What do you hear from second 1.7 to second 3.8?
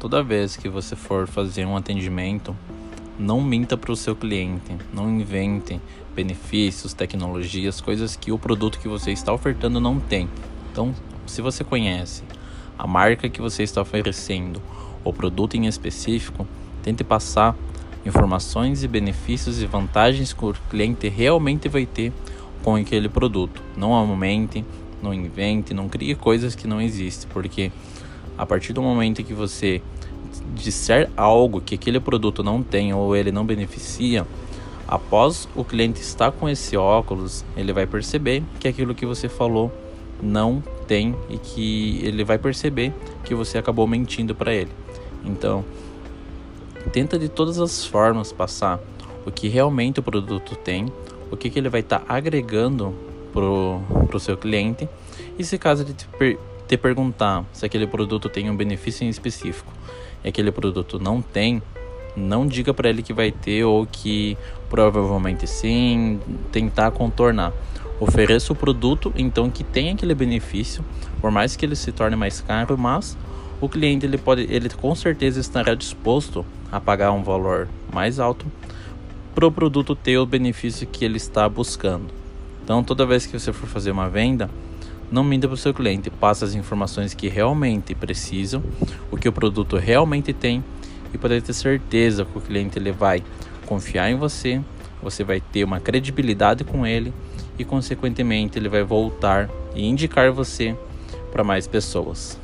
atendimento, não minta